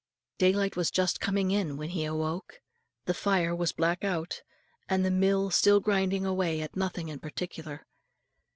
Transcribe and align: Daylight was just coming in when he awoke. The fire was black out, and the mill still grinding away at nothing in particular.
Daylight 0.39 0.75
was 0.75 0.89
just 0.89 1.19
coming 1.19 1.51
in 1.51 1.77
when 1.77 1.89
he 1.91 2.05
awoke. 2.05 2.59
The 3.05 3.13
fire 3.13 3.55
was 3.55 3.71
black 3.71 4.03
out, 4.03 4.41
and 4.89 5.05
the 5.05 5.11
mill 5.11 5.51
still 5.51 5.79
grinding 5.79 6.25
away 6.25 6.59
at 6.61 6.75
nothing 6.75 7.07
in 7.09 7.19
particular. 7.19 7.85